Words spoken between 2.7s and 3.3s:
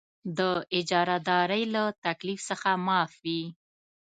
معاف